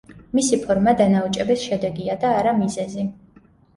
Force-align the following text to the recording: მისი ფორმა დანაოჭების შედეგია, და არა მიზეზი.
მისი 0.37 0.57
ფორმა 0.61 0.93
დანაოჭების 1.01 1.65
შედეგია, 1.67 2.17
და 2.25 2.33
არა 2.39 2.55
მიზეზი. 2.63 3.07